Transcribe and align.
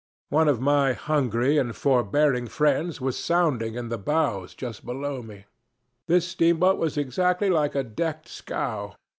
"One 0.29 0.47
of 0.47 0.59
my 0.59 0.93
hungry 0.93 1.59
and 1.59 1.75
forbearing 1.75 2.47
friends 2.47 2.99
was 2.99 3.15
sounding 3.15 3.75
in 3.75 3.89
the 3.89 3.99
bows 3.99 4.55
just 4.55 4.83
below 4.83 5.21
me. 5.21 5.45
This 6.07 6.27
steamboat 6.27 6.79
was 6.79 6.97
exactly 6.97 7.51
like 7.51 7.75
a 7.75 7.83
decked 7.83 8.27
scow. 8.27 8.95